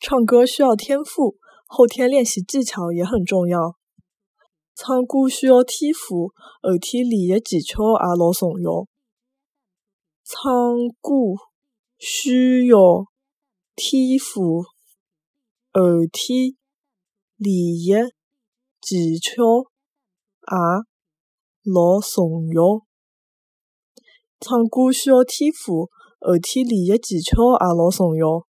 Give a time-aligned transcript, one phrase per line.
[0.00, 3.76] 唱歌需要天赋，后天练习技巧也很重要。
[4.74, 8.86] 唱歌需要天赋，后天练习技巧也老重要。
[10.24, 10.42] 唱
[11.02, 11.36] 歌
[11.98, 13.04] 需要
[13.76, 14.62] 天赋，
[15.70, 16.56] 后天
[17.36, 18.14] 练习
[18.80, 19.36] 技巧
[20.48, 20.56] 也
[21.70, 22.86] 老重要。
[24.40, 25.90] 唱歌需要天赋，
[26.20, 28.46] 后天练习技巧也老重要。